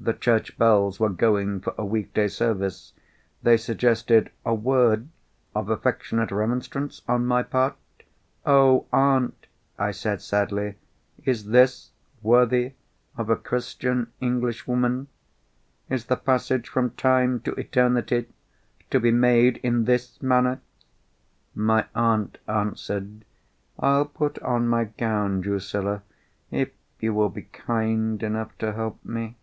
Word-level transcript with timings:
The 0.00 0.14
church 0.14 0.56
bells 0.56 1.00
were 1.00 1.08
going 1.10 1.60
for 1.60 1.74
a 1.76 1.84
week 1.84 2.14
day 2.14 2.28
service; 2.28 2.92
they 3.42 3.56
suggested 3.56 4.30
a 4.46 4.54
word 4.54 5.08
of 5.56 5.68
affectionate 5.70 6.30
remonstrance 6.30 7.02
on 7.08 7.26
my 7.26 7.42
part. 7.42 7.74
"Oh, 8.46 8.86
aunt!" 8.92 9.48
I 9.76 9.90
said 9.90 10.22
sadly. 10.22 10.76
"Is 11.24 11.46
this 11.46 11.90
worthy 12.22 12.74
of 13.16 13.28
a 13.28 13.34
Christian 13.34 14.12
Englishwoman? 14.20 15.08
Is 15.90 16.04
the 16.04 16.16
passage 16.16 16.68
from 16.68 16.90
time 16.92 17.40
to 17.40 17.52
eternity 17.54 18.28
to 18.90 19.00
be 19.00 19.10
made 19.10 19.56
in 19.58 19.84
this 19.84 20.22
manner?" 20.22 20.60
My 21.56 21.86
aunt 21.96 22.38
answered, 22.46 23.24
"I'll 23.80 24.06
put 24.06 24.38
on 24.44 24.68
my 24.68 24.84
gown, 24.84 25.40
Drusilla, 25.40 26.02
if 26.52 26.70
you 27.00 27.12
will 27.12 27.30
be 27.30 27.42
kind 27.42 28.22
enough 28.22 28.56
to 28.58 28.74
help 28.74 29.04
me." 29.04 29.34